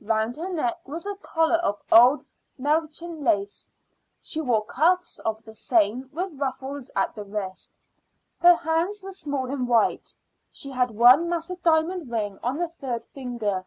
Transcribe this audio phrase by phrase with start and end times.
[0.00, 2.24] Round her neck was a collar of old
[2.58, 3.70] Mechlin lace;
[4.20, 7.78] she wore cuffs of the same with ruffles at the wrist.
[8.40, 10.16] Her hands were small and white.
[10.50, 13.64] She had one massive diamond ring on the third finger.